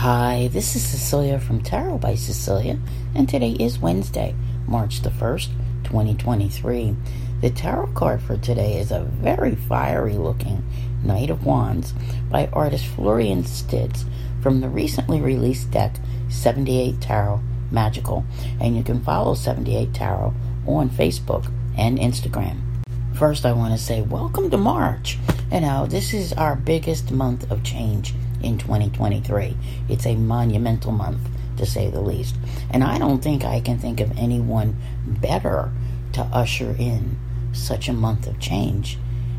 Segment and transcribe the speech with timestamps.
[0.00, 2.78] Hi, this is Cecilia from Tarot by Cecilia,
[3.14, 4.34] and today is Wednesday,
[4.66, 5.48] March the 1st,
[5.84, 6.96] 2023.
[7.42, 10.64] The tarot card for today is a very fiery looking
[11.04, 11.92] Knight of Wands
[12.30, 14.06] by artist Florian Stitz
[14.42, 15.96] from the recently released deck
[16.30, 18.24] 78 Tarot Magical,
[18.58, 20.32] and you can follow 78 Tarot
[20.66, 22.62] on Facebook and Instagram.
[23.16, 25.18] First, I want to say welcome to March.
[25.52, 29.56] You know, this is our biggest month of change in 2023.
[29.88, 31.20] It's a monumental month,
[31.56, 32.36] to say the least.
[32.70, 34.76] And I don't think I can think of anyone
[35.06, 35.72] better
[36.12, 37.18] to usher in
[37.52, 38.98] such a month of change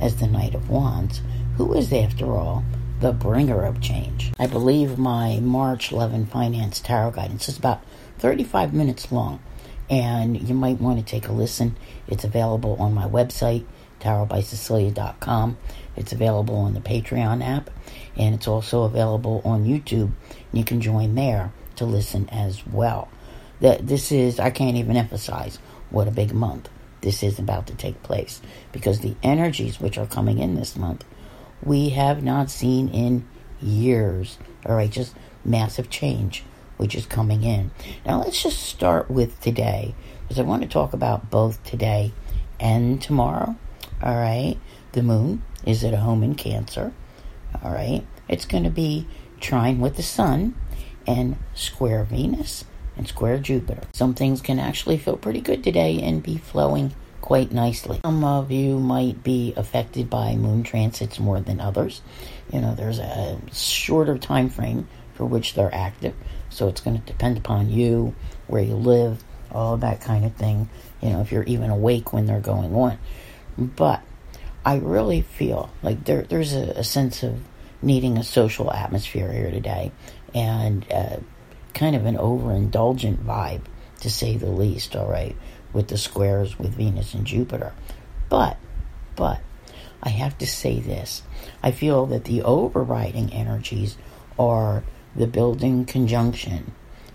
[0.00, 1.22] as the Knight of Wands,
[1.56, 2.64] who is, after all,
[3.00, 4.32] the bringer of change.
[4.38, 7.82] I believe my March 11 Finance Tarot Guidance is about
[8.18, 9.40] 35 minutes long,
[9.90, 11.76] and you might want to take a listen.
[12.06, 13.64] It's available on my website,
[14.02, 15.56] tarotbycecilia.com.
[15.96, 17.70] It's available on the Patreon app,
[18.16, 20.12] and it's also available on YouTube.
[20.52, 23.08] You can join there to listen as well.
[23.60, 25.58] That this is I can't even emphasize
[25.90, 26.68] what a big month
[27.00, 31.04] this is about to take place because the energies which are coming in this month
[31.62, 33.26] we have not seen in
[33.60, 34.38] years.
[34.66, 35.14] All right, just
[35.44, 36.44] massive change
[36.76, 37.70] which is coming in.
[38.04, 42.12] Now let's just start with today because I want to talk about both today
[42.58, 43.56] and tomorrow.
[44.02, 44.56] All right,
[44.92, 46.92] the moon is at home in Cancer.
[47.62, 48.04] All right.
[48.28, 49.06] It's going to be
[49.40, 50.56] trine with the sun
[51.06, 52.64] and square Venus
[52.96, 53.82] and square Jupiter.
[53.92, 58.00] Some things can actually feel pretty good today and be flowing quite nicely.
[58.04, 62.02] Some of you might be affected by moon transits more than others.
[62.52, 66.14] You know, there's a shorter time frame for which they're active,
[66.50, 68.14] so it's going to depend upon you,
[68.46, 70.68] where you live, all that kind of thing.
[71.00, 72.98] You know, if you're even awake when they're going on.
[73.56, 74.02] But
[74.64, 77.40] I really feel like there, there's a, a, sense of
[77.80, 79.92] needing a social atmosphere here today
[80.34, 81.16] and uh,
[81.74, 83.62] kind of an overindulgent vibe,
[84.00, 85.36] to say the least, all right,
[85.72, 87.72] with the squares with Venus and Jupiter.
[88.28, 88.56] But,
[89.16, 89.40] but,
[90.02, 91.22] I have to say this.
[91.62, 93.96] I feel that the overriding energies
[94.38, 94.82] are
[95.14, 96.72] the building conjunction.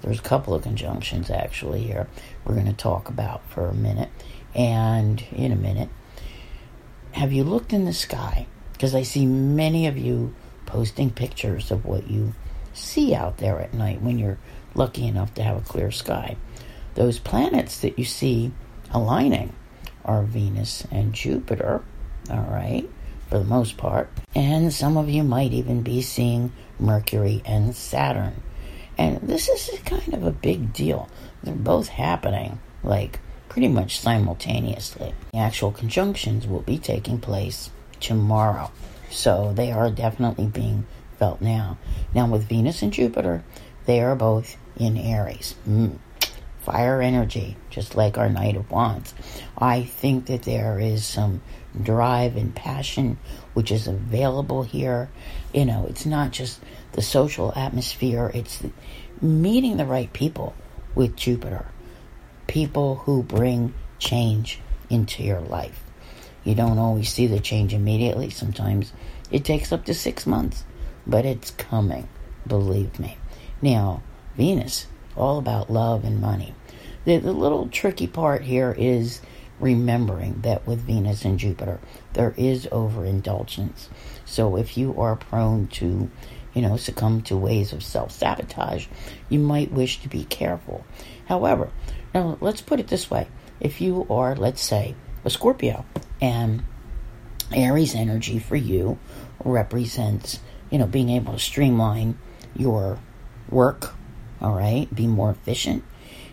[0.00, 2.08] There's a couple of conjunctions actually here
[2.44, 4.08] we're going to talk about for a minute
[4.54, 5.88] and in a minute
[7.12, 8.46] have you looked in the sky?
[8.72, 10.34] Because I see many of you
[10.66, 12.34] posting pictures of what you
[12.72, 14.38] see out there at night when you're
[14.74, 16.36] lucky enough to have a clear sky.
[16.94, 18.52] Those planets that you see
[18.92, 19.54] aligning
[20.04, 21.82] are Venus and Jupiter,
[22.30, 22.88] all right,
[23.28, 24.10] for the most part.
[24.34, 28.42] And some of you might even be seeing Mercury and Saturn.
[28.96, 31.08] And this is kind of a big deal.
[31.42, 33.18] They're both happening like
[33.50, 35.12] pretty much simultaneously.
[35.32, 37.68] The actual conjunctions will be taking place
[37.98, 38.70] tomorrow.
[39.10, 40.86] So they are definitely being
[41.18, 41.76] felt now.
[42.14, 43.42] Now, with Venus and Jupiter,
[43.84, 45.56] they are both in Aries.
[45.68, 45.98] Mm.
[46.60, 49.14] Fire energy, just like our Knight of Wands.
[49.58, 51.42] I think that there is some
[51.82, 53.18] drive and passion
[53.54, 55.10] which is available here.
[55.52, 56.60] You know, it's not just
[56.92, 58.62] the social atmosphere, it's
[59.20, 60.54] meeting the right people
[60.94, 61.66] with Jupiter
[62.50, 65.84] people who bring change into your life.
[66.42, 68.28] You don't always see the change immediately.
[68.28, 68.92] Sometimes
[69.30, 70.64] it takes up to six months,
[71.06, 72.08] but it's coming,
[72.44, 73.16] believe me.
[73.62, 74.02] Now,
[74.36, 76.52] Venus, all about love and money.
[77.04, 79.20] The, the little tricky part here is
[79.60, 81.78] remembering that with Venus and Jupiter,
[82.14, 83.88] there is overindulgence.
[84.24, 86.10] So if you are prone to,
[86.52, 88.88] you know, succumb to ways of self sabotage,
[89.28, 90.84] you might wish to be careful.
[91.26, 91.70] However,
[92.14, 93.28] now, let's put it this way.
[93.60, 94.94] If you are, let's say,
[95.24, 95.84] a Scorpio,
[96.20, 96.62] and
[97.52, 98.98] Aries energy for you
[99.44, 100.40] represents,
[100.70, 102.18] you know, being able to streamline
[102.56, 102.98] your
[103.48, 103.94] work,
[104.40, 105.84] all right, be more efficient,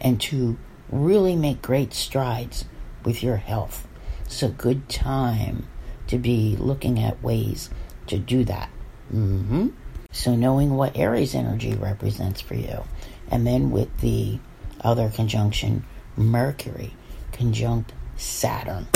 [0.00, 0.58] and to
[0.90, 2.64] really make great strides
[3.04, 3.86] with your health.
[4.24, 5.66] It's a good time
[6.06, 7.70] to be looking at ways
[8.06, 8.70] to do that.
[9.12, 9.68] Mm-hmm.
[10.12, 12.84] So, knowing what Aries energy represents for you,
[13.30, 14.40] and then with the
[14.80, 15.84] other conjunction
[16.16, 16.94] Mercury
[17.32, 18.86] conjunct Saturn.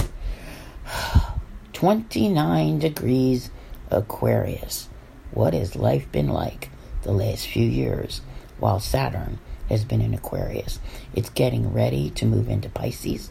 [1.73, 3.51] 29 degrees
[3.91, 4.89] Aquarius.
[5.33, 6.71] What has life been like
[7.03, 8.21] the last few years
[8.59, 9.39] while Saturn
[9.69, 10.79] has been in Aquarius?
[11.15, 13.31] It's getting ready to move into Pisces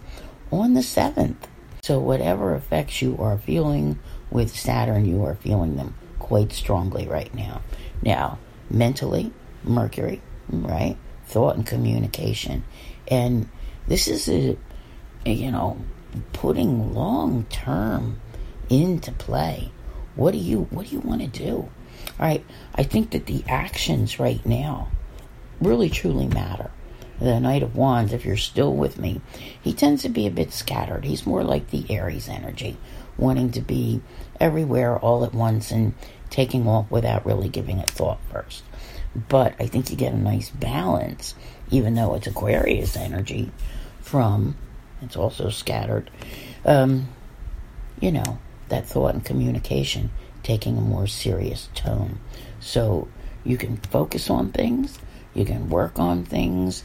[0.52, 1.38] on the 7th.
[1.82, 4.00] So, whatever effects you are feeling
[4.32, 7.62] with Saturn, you are feeling them quite strongly right now.
[8.02, 8.40] Now,
[8.70, 9.32] mentally,
[9.64, 10.98] Mercury, right?
[11.34, 12.64] Thought and communication.
[13.08, 13.50] And
[13.88, 14.56] this is a,
[15.26, 15.78] you know,
[16.32, 18.20] putting long term
[18.70, 19.72] into play.
[20.16, 21.70] What do you what do you want to do?
[22.20, 22.46] All right,
[22.76, 24.90] I think that the actions right now
[25.60, 26.70] really truly matter.
[27.20, 29.22] The Knight of Wands, if you're still with me,
[29.62, 31.06] he tends to be a bit scattered.
[31.06, 32.78] He's more like the Aries energy,
[33.18, 34.02] wanting to be
[34.40, 35.94] everywhere all at once and
[36.30, 38.64] taking off without really giving it thought first.
[39.16, 41.36] But I think you get a nice balance,
[41.70, 43.52] even though it's Aquarius energy,
[44.02, 44.56] from
[45.02, 46.10] it's also scattered.
[46.66, 47.10] Um,
[48.00, 48.40] you know,
[48.70, 50.10] that thought and communication
[50.42, 52.20] taking a more serious tone.
[52.60, 53.08] So
[53.44, 55.00] you can focus on things,
[55.34, 56.84] you can work on things.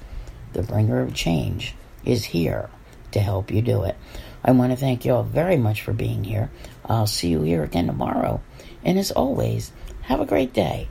[0.52, 2.70] The bringer of change is here
[3.12, 3.96] to help you do it.
[4.44, 6.50] I want to thank you all very much for being here.
[6.84, 8.40] I'll see you here again tomorrow.
[8.84, 9.72] And as always,
[10.02, 10.88] have a great day.